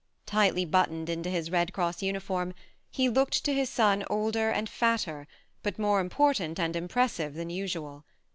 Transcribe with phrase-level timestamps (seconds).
[0.25, 2.55] Tightly buttoned into his Red Cross uniform,
[2.89, 5.27] he looked to his son older and fatter,
[5.61, 8.03] but more important and impressive, than usual.